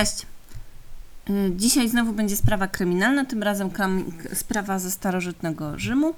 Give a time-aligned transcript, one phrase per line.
[0.00, 0.26] Cześć.
[1.30, 3.70] Y, Dzisiaj znowu będzie sprawa kryminalna, tym razem
[4.32, 6.14] sprawa ze starożytnego Rzymu.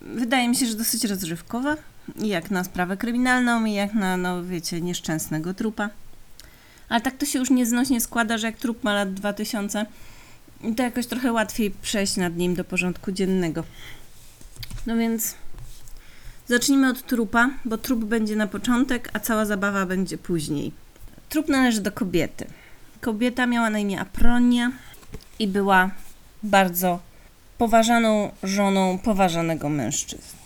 [0.00, 1.76] Wydaje mi się, że dosyć rozrywkowa,
[2.16, 5.90] jak na sprawę kryminalną, i jak na, no wiecie, nieszczęsnego trupa.
[6.88, 9.86] Ale tak to się już nieznośnie składa, że jak trup ma lat 2000,
[10.76, 13.64] to jakoś trochę łatwiej przejść nad nim do porządku dziennego.
[14.86, 15.34] No więc
[16.46, 20.72] zacznijmy od trupa, bo trup będzie na początek, a cała zabawa będzie później.
[21.28, 22.46] Trup należy do kobiety.
[23.00, 24.72] Kobieta miała na imię Apronia
[25.38, 25.90] i była
[26.42, 26.98] bardzo
[27.58, 30.40] poważaną żoną poważanego mężczyzny.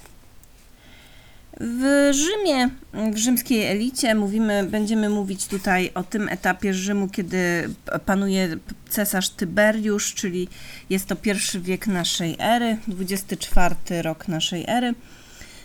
[1.61, 2.71] W Rzymie,
[3.13, 7.69] w rzymskiej elicie mówimy, będziemy mówić tutaj o tym etapie Rzymu, kiedy
[8.07, 8.57] panuje
[8.89, 10.49] cesarz Tyberiusz, czyli
[10.91, 14.95] jest to pierwszy wiek naszej ery, 24 rok naszej ery.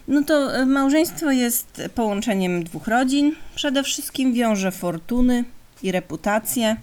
[0.07, 3.35] No to małżeństwo jest połączeniem dwóch rodzin.
[3.55, 5.43] Przede wszystkim wiąże fortuny
[5.83, 6.75] i reputację.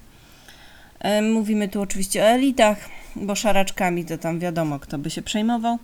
[1.00, 2.78] E, Mówimy tu oczywiście o elitach,
[3.16, 5.78] bo szaraczkami to tam wiadomo, kto by się przejmował.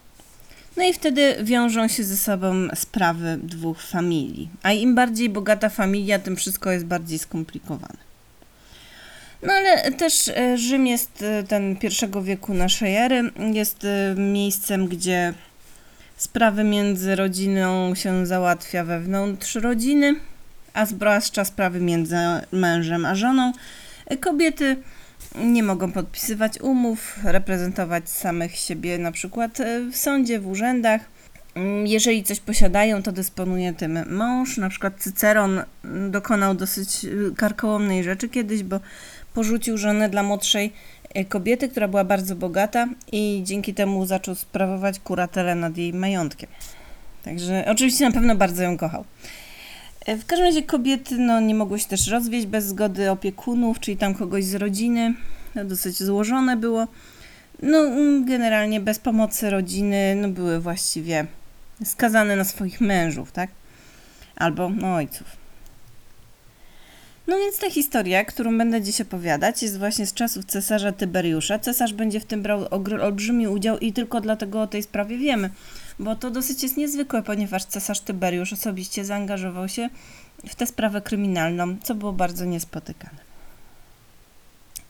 [0.77, 4.49] No i wtedy wiążą się ze sobą sprawy dwóch familii.
[4.63, 8.13] A im bardziej bogata familia, tym wszystko jest bardziej skomplikowane.
[9.43, 15.35] No ale też e, Rzym jest e, ten pierwszego wieku naszej ery, jest miejscem, gdzie
[16.17, 20.15] sprawy między rodziną się załatwia wewnątrz rodziny,
[20.75, 22.17] a zwłaszcza sprawy między
[22.53, 23.53] mężem a żoną.
[24.07, 24.77] E, Kobiety
[25.35, 31.01] nie mogą podpisywać umów, reprezentować samych siebie na przykład e, w sądzie, w urzędach.
[31.55, 34.57] Mm, Jeżeli coś posiadają, to dysponuje tym mąż.
[34.57, 38.81] Na przykład Cyceron mm, dokonał dosyć y, karkołomnej rzeczy kiedyś, bo
[39.35, 40.73] porzucił żonę dla młodszej
[41.15, 46.51] e, kobiety, która była bardzo bogata i dzięki temu zaczął sprawować kuratelę nad jej majątkiem.
[47.25, 49.05] Także oczywiście na pewno bardzo ją kochał.
[50.07, 53.97] E, W każdym razie kobiety no, nie mogły się też rozwieść bez zgody opiekunów, czyli
[53.97, 55.15] tam kogoś z rodziny.
[55.55, 56.87] To dosyć złożone było.
[57.63, 61.27] No, mm, generalnie bez pomocy rodziny no, były właściwie
[61.85, 63.51] skazane na swoich mężów, tak?
[64.37, 65.27] Albo no, ojców.
[67.27, 71.59] No więc ta historia, którą będę dziś opowiadać, jest właśnie z czasów cesarza Tyberiusza.
[71.59, 72.67] Cesarz będzie w tym brał
[73.03, 75.51] olbrzymi udział i tylko dlatego o tej sprawie wiemy,
[76.03, 79.89] bo to dosyć jest niezwykłe, ponieważ cesarz Tyberiusz osobiście zaangażował się
[80.49, 83.19] w tę sprawę kryminalną, co było bardzo niespotykane.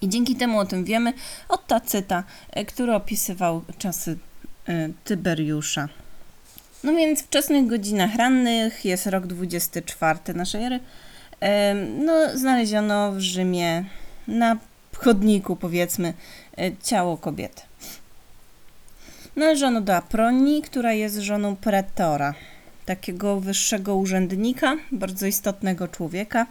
[0.01, 1.13] I dzięki temu o tym wiemy
[1.49, 4.19] od Tacyta, e, który opisywał czasy
[4.69, 5.89] e, Tyberiusza.
[6.85, 10.81] No więc w wczesnych godzinach rannych jest rok 24 naszej ery.
[11.41, 13.85] Em, No, znaleziono w Rzymie
[14.29, 14.57] na
[14.97, 16.15] chodniku, powiedzmy,
[16.59, 17.63] e, ciało kobiety.
[19.37, 22.35] Należono do Apronii, która jest żoną pretora,
[22.87, 26.47] takiego wyższego urzędnika, bardzo istotnego człowieka.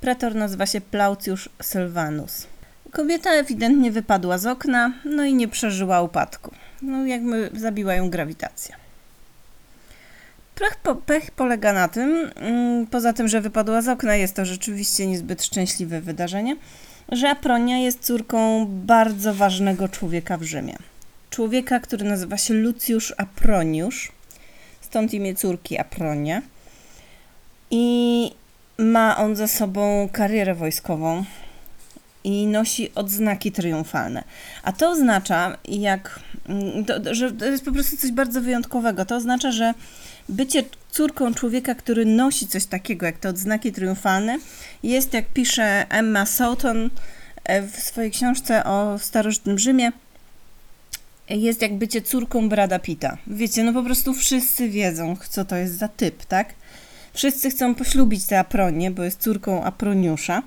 [0.00, 2.46] Pretor nazywa się Plaucjusz Sylvanus.
[2.90, 6.50] Kobieta ewidentnie wypadła z okna, no i nie przeżyła upadku.
[6.82, 8.76] No, jakby zabiła ją grawitacja.
[10.54, 14.44] Pech, po, pech polega na tym, mm, poza tym, że wypadła z okna, jest to
[14.44, 16.56] rzeczywiście niezbyt szczęśliwe wydarzenie,
[17.08, 20.76] że Apronia jest córką bardzo ważnego człowieka w Rzymie.
[21.32, 24.12] Człowieka, który nazywa się Lucjusz Aproniusz,
[24.80, 26.42] stąd imię córki Apronia.
[27.70, 28.30] I
[28.78, 31.24] ma on za sobą karierę wojskową
[32.24, 34.24] i nosi odznaki triumfalne.
[34.62, 39.04] A to oznacza, jak, mm, to, że to jest po prostu coś bardzo wyjątkowego.
[39.04, 39.74] To oznacza, że
[40.28, 44.38] bycie córką człowieka, który nosi coś takiego jak te odznaki triumfalne,
[44.82, 46.90] jest, jak pisze Emma Soughton
[47.44, 49.92] e, w swojej książce o starożytnym Rzymie,
[51.28, 53.18] jest jak bycie córką Brada Pitta.
[53.26, 56.54] Wiecie, no po prostu wszyscy wiedzą, co to jest za typ, tak?
[57.14, 60.42] Wszyscy chcą poślubić tę Apronię, bo jest córką Aproniusza.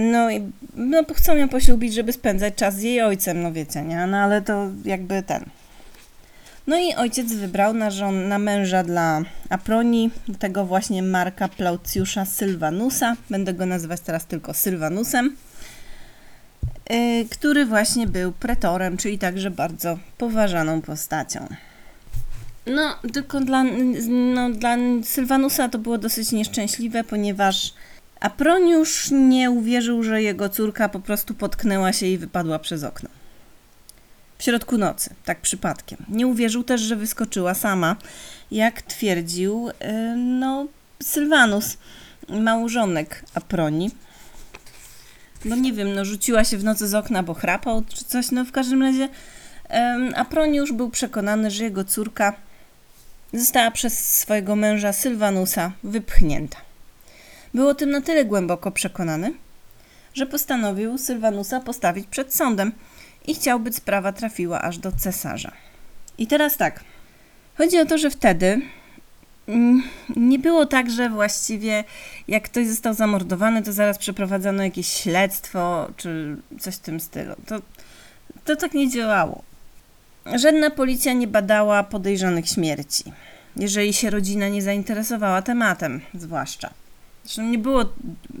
[0.00, 0.42] No i
[0.74, 4.06] no, chcą ją poślubić, żeby spędzać czas z jej ojcem, no wiecie, nie?
[4.06, 5.44] No ale to jakby ten.
[6.66, 13.16] No i ojciec wybrał na, żon, na męża dla Apronii, tego właśnie Marka Plaucjusza Sylwanusa,
[13.30, 15.36] będę go nazywać teraz tylko Sylwanusem,
[17.30, 21.48] który właśnie był pretorem, czyli także bardzo poważaną postacią.
[22.66, 23.64] No, tylko dla,
[24.08, 27.72] no, dla Sylwanusa to było dosyć nieszczęśliwe, ponieważ
[28.20, 33.08] Aproniusz nie uwierzył, że jego córka po prostu potknęła się i wypadła przez okno.
[34.38, 35.98] W środku nocy, tak przypadkiem.
[36.08, 37.96] Nie uwierzył też, że wyskoczyła sama,
[38.50, 40.66] jak twierdził yy, no,
[41.02, 41.76] Sylwanus,
[42.28, 43.90] małżonek Aproni.
[45.44, 48.44] No nie wiem, no rzuciła się w nocy z okna, bo chrapał czy coś, no
[48.44, 49.08] w każdym razie
[50.14, 52.32] Aproniusz był przekonany, że jego córka
[53.32, 56.58] została przez swojego męża Sylwanusa wypchnięta.
[57.54, 59.32] Był o tym na tyle głęboko przekonany,
[60.14, 62.72] że postanowił Sylwanusa postawić przed sądem
[63.26, 65.52] i chciał, by sprawa trafiła aż do cesarza.
[66.18, 66.84] I teraz tak.
[67.58, 68.60] Chodzi o to, że wtedy
[70.16, 71.84] nie było tak, że właściwie
[72.28, 77.34] jak ktoś został zamordowany, to zaraz przeprowadzano jakieś śledztwo czy coś w tym stylu.
[77.46, 77.60] To,
[78.44, 79.42] to tak nie działało.
[80.36, 83.04] Żadna policja nie badała podejrzanych śmierci,
[83.56, 86.70] jeżeli się rodzina nie zainteresowała tematem, zwłaszcza.
[87.24, 87.84] Zresztą nie było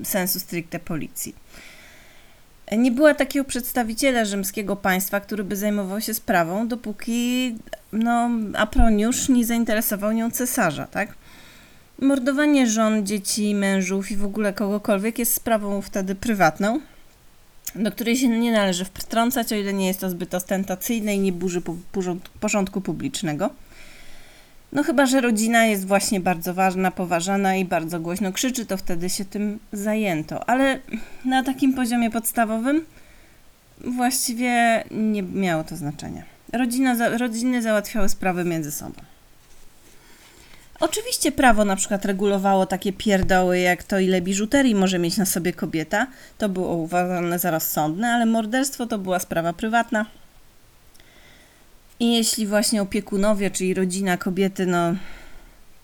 [0.04, 1.34] sensu stricte policji.
[2.76, 7.54] Nie była takiego przedstawiciela rzymskiego państwa, który by zajmował się sprawą, dopóki
[7.92, 11.14] no, Aproniusz nie zainteresował nią cesarza, tak?
[12.00, 16.80] Mordowanie żon, dzieci, mężów i w ogóle kogokolwiek jest sprawą wtedy prywatną,
[17.74, 21.32] do której się nie należy wtrącać, o ile nie jest to zbyt ostentacyjne i nie
[21.32, 21.62] burzy
[22.40, 23.50] porządku publicznego.
[24.72, 29.10] No chyba, że rodzina jest właśnie bardzo ważna, poważana i bardzo głośno krzyczy, to wtedy
[29.10, 30.48] się tym zajęto.
[30.48, 30.78] Ale
[31.24, 32.84] na takim poziomie podstawowym
[33.80, 36.22] właściwie nie miało to znaczenia.
[36.52, 39.00] Rodzina, rodziny załatwiały sprawy między sobą.
[40.80, 45.52] Oczywiście prawo na przykład regulowało takie pierdoły jak to, ile biżuterii może mieć na sobie
[45.52, 46.06] kobieta.
[46.38, 50.06] To było uważane za rozsądne, ale morderstwo to była sprawa prywatna.
[52.00, 54.94] I jeśli właśnie opiekunowie, czyli rodzina kobiety, no,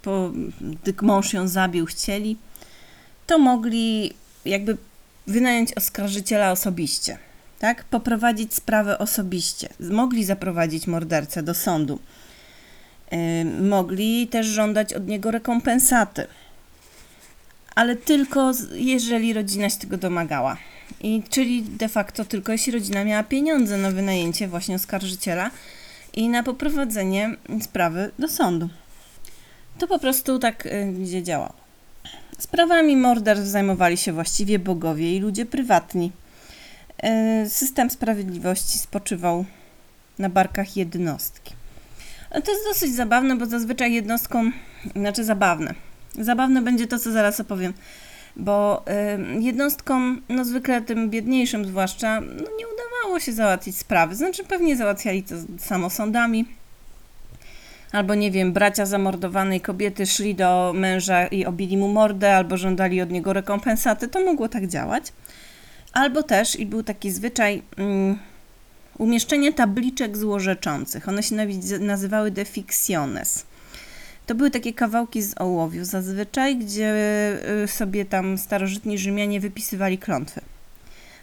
[0.02, 2.37] po, gdy mąż ją zabił, chcieli,
[3.26, 4.14] to mogli
[4.44, 4.76] jakby
[5.26, 7.19] wynająć oskarżyciela osobiście,
[7.58, 7.84] tak?
[7.84, 9.69] Poprowadzić sprawę osobiście.
[9.81, 11.99] Mogli zaprowadzić mordercę do sądu.
[13.12, 13.19] Yy,
[13.62, 16.26] mogli też żądać od niego rekompensaty.
[17.75, 20.56] Ale tylko jeżeli rodzina się tego domagała.
[21.00, 25.50] I czyli de facto tylko jeśli rodzina miała pieniądze na wynajęcie właśnie oskarżyciela,
[26.14, 28.69] i na poprowadzenie sprawy do sądu.
[29.78, 31.64] To po prostu tak gdzie działało.
[32.38, 36.12] Sprawami morderstw zajmowali się właściwie bogowie i ludzie prywatni.
[37.44, 39.44] Y, system sprawiedliwości spoczywał
[40.19, 41.55] na barkach jednostki.
[42.44, 44.50] To jest dosyć zabawne, bo zazwyczaj jednostką,
[44.96, 45.75] znaczy zabawne.
[46.19, 47.72] Zabawne będzie to, co zaraz opowiem,
[48.37, 48.84] bo
[49.38, 52.67] y, jednostkom, no zwykle tym biedniejszym zwłaszcza, no nie
[53.14, 54.14] udawało się załatwić sprawy.
[54.14, 56.44] Znaczy pewnie załatwiali to samosądami.
[57.93, 63.02] Albo nie wiem, bracia zamordowanej kobiety szli do męża i obili mu mordę, albo żądali
[63.02, 64.08] od niego rekompensaty.
[64.08, 65.12] To mogło tak działać.
[65.93, 68.19] Albo też, i był taki zwyczaj, um,
[68.99, 71.08] umieszczenie tabliczek złorzeczących.
[71.08, 71.37] One się
[71.81, 73.46] nazywały deficciones.
[74.26, 76.93] To były takie kawałki z ołowiu zazwyczaj, gdzie
[77.64, 80.40] y, sobie tam starożytni Rzymianie wypisywali klątwy.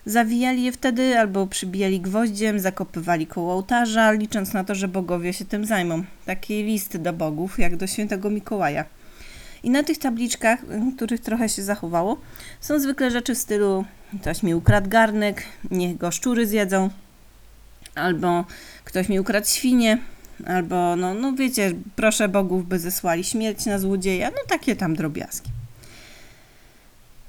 [0.06, 5.46] Zawijali je wtedy albo przybijali gwoździem, zakopywali koło ołtarza, licząc na to, że bogowie się
[5.46, 6.04] tym zajmą.
[6.26, 8.86] Taki list do bogów, jak do świętego Mikołaja.
[9.64, 10.60] I na tych tabliczkach,
[10.96, 12.18] których trochę się zachowało,
[12.62, 13.86] są zwykle rzeczy w stylu
[14.22, 16.90] ktoś mi ukradł garnek, niech go szczury zjedzą,
[17.96, 18.46] albo
[18.84, 19.98] ktoś mi ukradł świnie,
[20.48, 25.50] albo no, no wiecie, proszę bogów, by zesłali śmierć na złodzieja, no takie tam drobiazgi.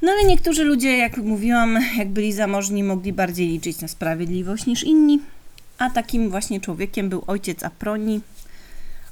[0.02, 4.84] No ale niektórzy ludzie, jak mówiłam, jak byli zamożni, mogli bardziej liczyć na sprawiedliwość niż
[4.84, 5.20] inni,
[5.78, 8.20] a takim właśnie człowiekiem był ojciec Aproni,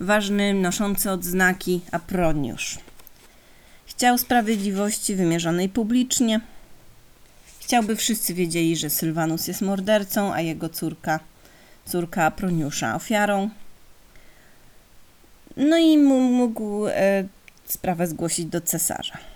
[0.00, 2.78] ważny, noszący odznaki Aproniusz.
[3.86, 6.40] Chciał sprawiedliwości wymierzonej publicznie.
[7.60, 11.20] Chciał, by wszyscy wiedzieli, że Sylwanus jest mordercą, a jego córka,
[11.86, 13.50] córka Aproniusza ofiarą.
[15.56, 17.24] No i mógł e,
[17.66, 19.29] sprawę zgłosić do cesarza.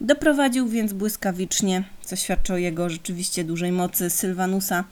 [0.00, 4.84] Doprowadził więc błyskawicznie, co świadczy o jego rzeczywiście dużej mocy, Sylwanusa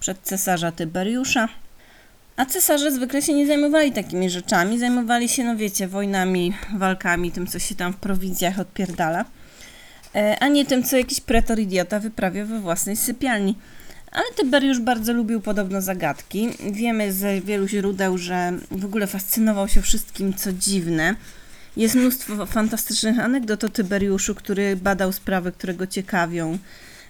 [0.00, 1.48] przed cesarza Tyberiusza.
[2.36, 7.46] A cesarze zwykle się nie zajmowali takimi rzeczami, zajmowali się, no wiecie, wojnami, walkami, tym,
[7.46, 9.24] co się tam w prowincjach odpierdala,
[10.14, 13.56] e, a nie tym, co jakiś pretor idiota wyprawia we własnej sypialni.
[14.12, 16.48] Ale Tyberiusz bardzo lubił podobno zagadki.
[16.72, 21.14] Wiemy z wielu źródeł, że w ogóle fascynował się wszystkim, co dziwne.
[21.76, 26.58] Jest mnóstwo fantastycznych anegdot o Tyberiuszu, który badał sprawy, które go ciekawią,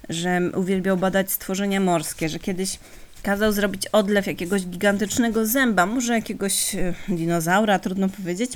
[0.08, 2.78] że uwielbiał badać stworzenia morskie, że kiedyś
[3.22, 8.52] kazał zrobić odlew jakiegoś gigantycznego zęba, może jakiegoś e, dinozaura, trudno powiedzieć.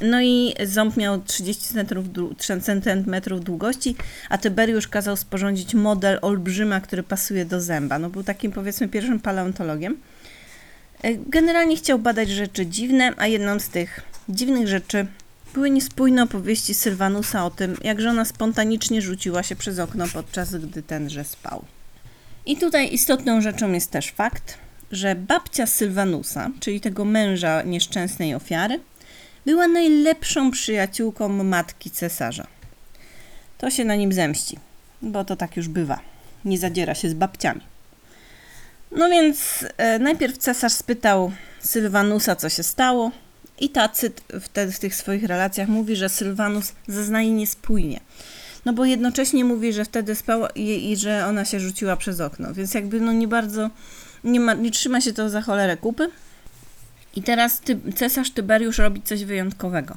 [0.00, 1.74] No i ząb miał 30
[2.62, 3.96] cm długości,
[4.28, 7.98] a Tyberiusz kazał sporządzić model olbrzyma, który pasuje do zęba.
[7.98, 9.96] No był takim powiedzmy pierwszym paleontologiem.
[11.02, 15.06] E, generalnie chciał badać rzeczy dziwne, a jedną z tych dziwnych rzeczy
[15.56, 20.82] były niespójne opowieści Sylwanusa o tym, jak żona spontanicznie rzuciła się przez okno podczas gdy
[20.82, 21.64] tenże spał.
[22.46, 24.58] I tutaj istotną rzeczą jest też fakt,
[24.92, 28.80] że babcia Sylwanusa, czyli tego męża nieszczęsnej ofiary,
[29.46, 32.46] była najlepszą przyjaciółką matki cesarza.
[33.58, 34.58] To się na nim zemści,
[35.02, 36.00] bo to tak już bywa.
[36.44, 37.60] nie zadziera się z babciami.
[38.90, 43.10] No więc e, najpierw cesarz spytał Sylwanusa, co się stało,
[43.60, 48.00] i Tacyt wtedy w tych swoich relacjach mówi, że Sylwanus zeznaje niespójnie.
[48.64, 52.54] No bo jednocześnie mówi, że wtedy spał i, i, że ona się rzuciła przez okno,
[52.54, 53.70] więc jakby no nie bardzo,
[54.24, 56.10] nie, ma, nie trzyma się to za cholerę kupy.
[57.16, 59.96] I teraz ty, cesarz Tyberiusz robi coś wyjątkowego.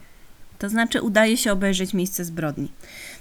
[0.60, 2.72] To znaczy udaje się obejrzeć miejsce zbrodni.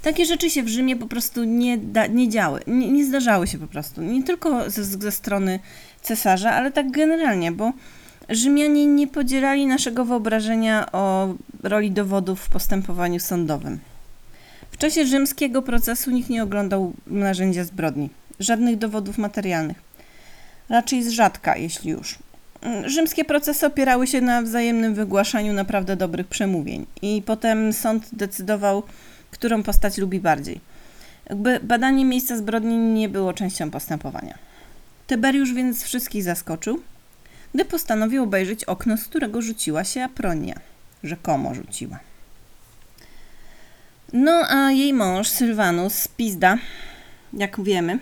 [0.03, 3.59] Takie rzeczy się w Rzymie po prostu nie, da, nie działy, nie, nie zdarzały się
[3.59, 4.03] po prostu.
[4.03, 5.61] Nie tylko ze, ze strony
[6.03, 7.73] cesarza, ale tak generalnie, bo
[8.29, 13.79] Rzymianie nie podzielali naszego wyobrażenia o roli dowodów w postępowaniu sądowym.
[14.71, 19.77] W czasie rzymskiego procesu nikt nie oglądał narzędzia zbrodni, żadnych dowodów materialnych.
[20.69, 22.19] Raczej z rzadka, jeśli już.
[22.85, 28.83] Rzymskie procesy opierały się na wzajemnym wygłaszaniu naprawdę dobrych przemówień i potem sąd decydował,
[29.31, 30.61] którą postać lubi bardziej.
[31.31, 34.39] Jakby badanie miejsca zbrodni nie było częścią postępowania.
[35.07, 36.81] Tyberiusz więc wszystkich zaskoczył,
[37.55, 40.61] gdy postanowił obejrzeć okno, z którego rzuciła się Apronia.
[41.05, 41.99] Rzekomo rzuciła.
[44.13, 46.59] No a jej mąż, Sylwanus, pizda,
[47.33, 47.99] jak wiemy,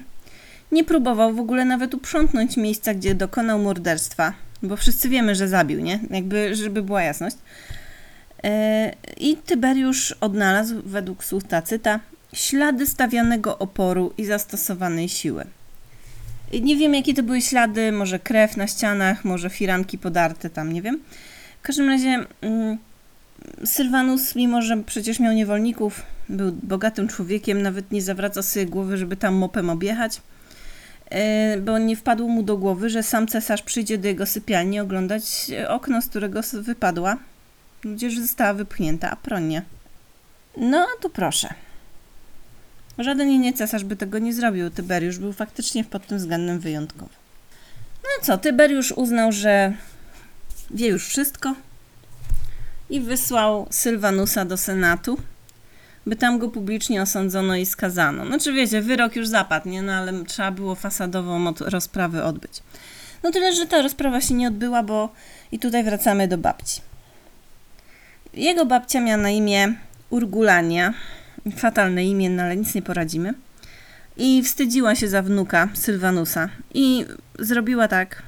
[0.73, 5.81] nie próbował w ogóle nawet uprzątnąć miejsca, gdzie dokonał morderstwa, bo wszyscy wiemy, że zabił,
[5.81, 6.01] nie?
[6.11, 7.37] Jakby, żeby była jasność.
[8.45, 12.01] E, I Tyberiusz odnalazł, według słów Tacyta,
[12.33, 15.45] ślady stawianego oporu i zastosowanej siły.
[16.53, 20.83] Nie wiem, jakie to były ślady, może krew na ścianach, może firanki podarte tam, nie
[20.83, 21.01] wiem.
[21.59, 22.79] W każdym razie mm,
[23.65, 29.17] Sylwanus, mimo że przecież miał niewolników, był bogatym człowiekiem, nawet nie zawraca sobie głowy, żeby
[29.17, 30.21] tam mopem objechać,
[31.11, 31.19] yy,
[31.61, 36.03] bo nie wpadło mu do głowy, że sam cesarz przyjdzie do jego sypialni oglądać okno,
[36.03, 37.17] z którego wypadła,
[37.85, 39.63] gdzież została wypchnięta Apronia.
[40.57, 41.66] No, a tu proszę.
[42.99, 44.71] Żaden inny cesarz by tego nie zrobił.
[44.71, 47.15] Tyberiusz był faktycznie pod tym względem wyjątkowy.
[48.03, 49.73] No co, Tyberiusz uznał, że
[50.71, 51.55] wie już wszystko
[52.91, 55.19] i wysłał Sylwanusa do Senatu,
[56.07, 58.27] by tam go publicznie osądzono i skazano.
[58.27, 59.83] Znaczy wiecie, wyrok już zapadł, nie?
[59.83, 62.63] No ale trzeba było fasadową rozprawę odbyć.
[63.23, 65.13] No tyle, że ta rozprawa się nie odbyła, bo
[65.53, 66.81] i tutaj wracamy do babci.
[68.35, 69.75] Jego babcia miała na imię
[70.11, 70.95] Urgulania,
[71.57, 73.35] fatalne imię, no ale nic nie poradzimy.
[74.17, 77.05] I wstydziła się za wnuka Sylwanusa i
[77.39, 78.23] zrobiła tak,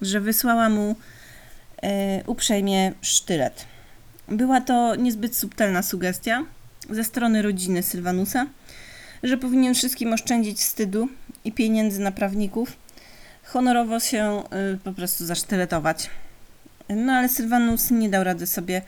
[0.00, 0.96] że wysłała mu
[1.82, 3.64] e, uprzejmie sztylet.
[4.28, 6.44] Była to niezbyt subtelna sugestia
[6.90, 8.46] ze strony rodziny Sylwanusa,
[9.22, 11.08] że powinien wszystkim oszczędzić wstydu
[11.44, 12.76] i pieniędzy na prawników,
[13.44, 14.42] honorowo się
[14.74, 16.10] y, po prostu zasztyletować.
[16.88, 18.84] No ale Sylwanus nie dał rady sobie E,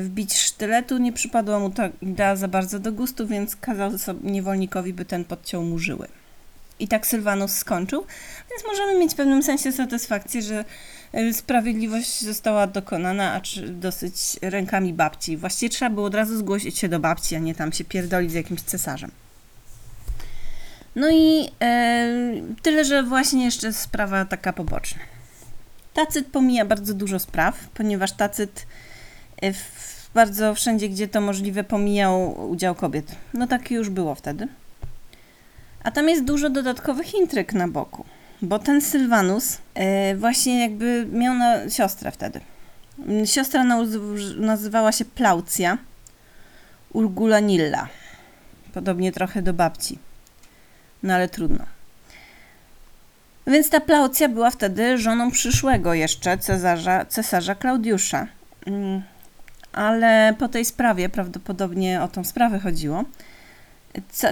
[0.00, 0.98] wbić sztyletu.
[0.98, 3.90] Nie przypadła mu ta idea za bardzo do gustu, więc kazał
[4.22, 6.08] niewolnikowi, by ten podciął mu żyły.
[6.78, 8.06] I tak Sylwanus skończył,
[8.50, 10.64] więc możemy mieć w pewnym sensie satysfakcję, że
[11.12, 15.36] e, sprawiedliwość została dokonana, a czy dosyć rękami babci.
[15.36, 18.34] Właściwie trzeba było od razu zgłosić się do babci, a nie tam się pierdolić z
[18.34, 19.10] jakimś cesarzem.
[20.96, 22.08] No i e,
[22.62, 25.00] tyle, że właśnie jeszcze sprawa taka poboczna.
[25.94, 28.66] Tacyt pomija bardzo dużo spraw, ponieważ Tacyt
[30.14, 33.16] bardzo wszędzie, gdzie to możliwe, pomijał udział kobiet.
[33.34, 34.48] No tak już było wtedy.
[35.82, 38.04] A tam jest dużo dodatkowych intryg na boku,
[38.42, 42.40] bo ten Sylwanus yy, właśnie jakby miał na siostrę wtedy.
[43.24, 43.64] Siostra
[44.36, 45.78] nazywała się Plaucja
[46.92, 47.88] Urgulanilla.
[48.74, 49.98] Podobnie trochę do babci.
[51.02, 51.64] No ale trudno.
[53.46, 58.26] Więc ta Plaucja była wtedy żoną przyszłego jeszcze cesarza, cesarza Klaudiusza.
[59.76, 63.04] Ale po tej sprawie, prawdopodobnie o tą sprawę chodziło,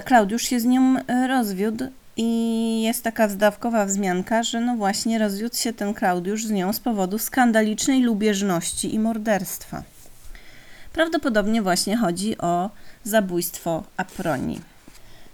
[0.05, 1.85] Klaudiusz się z nią e, rozwiódł
[2.17, 6.79] i jest taka wzdawkowa wzmianka, że no właśnie rozwiódł się ten Klaudiusz z nią z
[6.79, 9.83] powodu skandalicznej lubieżności i morderstwa.
[10.93, 12.69] Prawdopodobnie właśnie chodzi o
[13.03, 14.61] zabójstwo Aproni.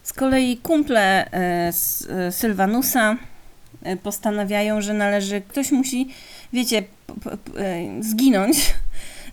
[0.03, 1.73] Z kolei kumple e,
[2.09, 3.17] e, Sylwanusa
[4.03, 6.07] postanawiają, że należy, ktoś musi,
[6.53, 6.83] wiecie,
[7.99, 8.73] zginąć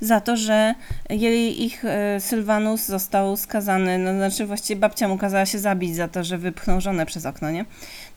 [0.00, 0.74] za to, że
[1.10, 6.08] jej, ich e, Sylwanus został skazany, no znaczy właściwie babcia mu kazała się zabić za
[6.08, 7.64] to, że wypchnął żonę przez okno, nie?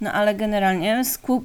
[0.01, 1.01] No ale generalnie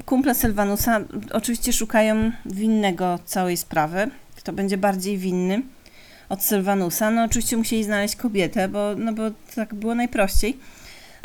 [0.06, 1.00] kumple Sylwanusa
[1.32, 5.62] oczywiście szukają winnego całej sprawy, kto będzie bardziej winny
[6.28, 7.10] od Sylwanusa.
[7.10, 9.22] No oczywiście musieli znaleźć kobietę, bo, no bo
[9.54, 10.58] tak było najprościej.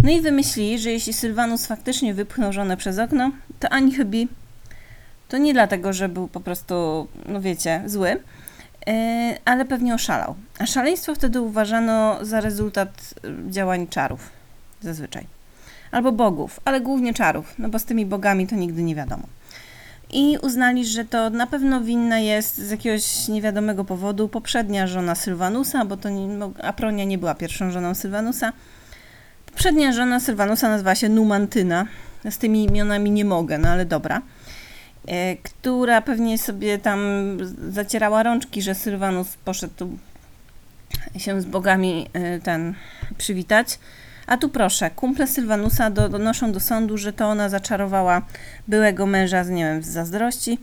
[0.04, 4.28] No i wymyślili, że jeśli Sylwanus faktycznie wypchnął żonę przez okno, to ani chybi
[5.28, 8.20] to nie dlatego, że był po prostu, no wiecie, zły,
[9.46, 10.36] ale pewnie oszalał.
[10.60, 14.30] A szaleństwo wtedy uważano za rezultat e, działań czarów,
[14.82, 15.26] zazwyczaj.
[15.92, 19.24] albo bogów, ale głównie czarów, no bo z tymi bogami to nigdy nie wiadomo.
[20.14, 25.86] I uznali, że to na pewno winna jest z jakiegoś niewiadomego powodu poprzednia żona Sylwanusa,
[25.86, 28.54] bo to nie, no, Apronia nie była pierwszą żoną Sylwanusa.
[29.46, 31.86] Poprzednia żona Sylwanusa nazywała się Numantyna.
[32.30, 34.22] Z tymi imionami nie mogę, no ale dobra.
[35.08, 37.00] E, która pewnie sobie tam
[37.70, 39.98] zacierała rączki, że Sylwanus poszedł
[41.18, 42.74] się z bogami e, ten
[43.18, 43.80] przywitać.
[44.28, 48.22] A tu proszę, kumple Sylwanusa do, donoszą do sądu, że to ona zaczarowała
[48.68, 50.60] byłego męża z, nie wiem, z zazdrości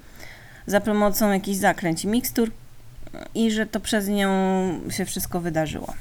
[0.66, 2.50] za pomocą jakichś zaklęć i mikstur
[3.35, 4.30] i że to przez nią
[4.90, 5.95] się wszystko wydarzyło.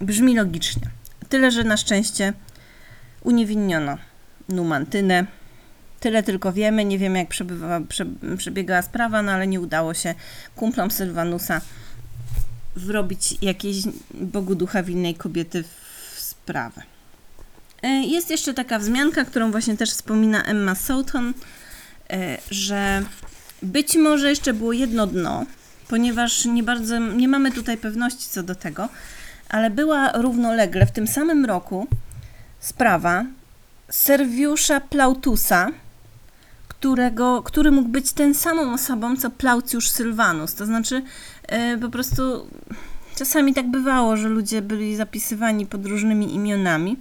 [0.00, 0.82] Brzmi logicznie.
[1.28, 2.32] Tyle, że na szczęście
[3.22, 3.98] uniewinniono
[4.48, 5.26] Numantynę.
[6.02, 8.06] Tyle tylko wiemy, nie wiemy jak przebywa, prze,
[8.38, 10.14] przebiegała sprawa, no ale nie udało się
[10.56, 11.60] kumplom Sylwanusa
[12.76, 13.76] wrobić jakiejś
[14.14, 16.82] Bogu ducha winnej kobiety w sprawę.
[17.82, 21.34] E, Jest jeszcze taka wzmianka, którą właśnie też wspomina Emma Southon,
[22.10, 23.02] e, że
[23.62, 25.46] być może jeszcze było jedno dno,
[25.88, 28.88] ponieważ nie bardzo, nie mamy tutaj pewności co do tego,
[29.48, 31.86] ale była równolegle w tym samym roku
[32.60, 33.24] sprawa
[33.90, 35.70] Serviusza Plautusa,
[36.82, 40.54] którego, który mógł być ten samą osobą, co Plaucjusz Sylwanus.
[40.54, 41.02] To znaczy,
[41.48, 42.22] e, po prostu
[43.16, 46.96] czasami tak bywało, że ludzie byli zapisywani pod różnymi imionami,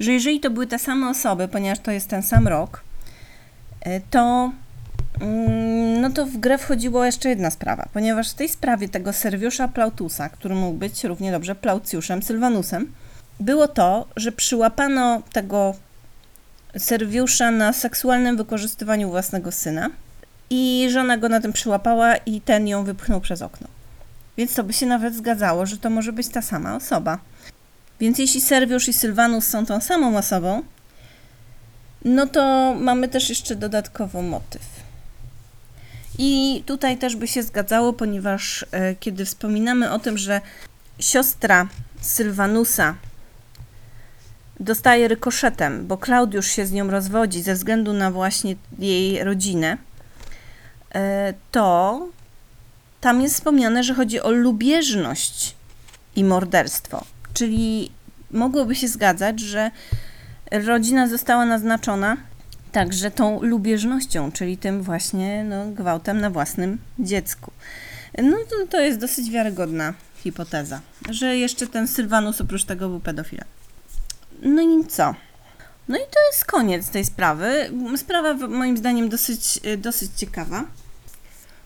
[0.00, 2.80] że jeżeli to były te same osoby, ponieważ to jest ten sam rok,
[3.80, 4.52] e, to
[5.20, 9.68] mm, no to w grę wchodziła jeszcze jedna sprawa, ponieważ w tej sprawie tego Serviusza
[9.68, 12.92] Plautusa, który mógł być równie dobrze Plaucjuszem Sylwanusem,
[13.40, 15.74] było to, że przyłapano tego
[16.78, 19.90] Serwiusza na seksualnym wykorzystywaniu własnego syna
[20.50, 23.68] i żona go na tym przyłapała i ten ją wypchnął przez okno.
[24.36, 27.18] Więc to by się nawet zgadzało, że to może być ta sama osoba.
[28.00, 30.62] Więc jeśli Serwiusz i Sylwanus są tą samą osobą,
[32.04, 34.62] no to mamy też jeszcze dodatkowo motyw.
[36.18, 40.40] I tutaj też by się zgadzało, ponieważ e, kiedy wspominamy o tym, że
[41.00, 41.68] siostra
[42.00, 42.94] Sylwanusa
[44.60, 49.78] dostaje rykoszetem, bo Klaudiusz się z nią rozwodzi ze względu na właśnie jej rodzinę,
[50.94, 52.08] e, to
[53.00, 55.54] tam jest wspomniane, że chodzi o lubieżność
[56.16, 57.04] i morderstwo.
[57.34, 57.90] Czyli
[58.30, 59.70] mogłoby się zgadzać, że
[60.50, 62.16] rodzina została naznaczona
[62.72, 67.52] także tą lubieżnością, czyli tym właśnie no, gwałtem na własnym dziecku.
[68.22, 73.57] No to, to jest dosyć wiarygodna hipoteza, że jeszcze ten Sylwanus oprócz tego był pedofilem.
[74.42, 75.14] No i co?
[75.88, 77.70] No i to jest koniec tej sprawy.
[77.96, 80.64] Sprawa moim zdaniem dosyć, y, dosyć ciekawa.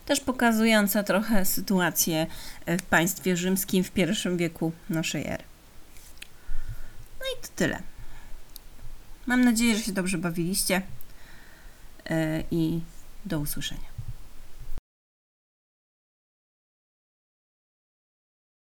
[0.05, 2.27] Też pokazująca trochę sytuację
[2.69, 5.43] y, w państwie rzymskim w pierwszym wieku naszej ery.
[7.19, 7.79] No i to tyle.
[9.25, 10.81] Mam nadzieję, że się dobrze bawiliście
[12.11, 12.81] y, i
[13.25, 13.92] do usłyszenia.